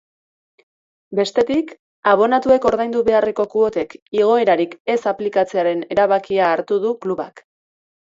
[1.19, 1.73] Bestetik,
[2.13, 7.51] abonatuek ordaindu beharreko kuotek igoerarik ez aplikatzearen erabakia hartu du klubak.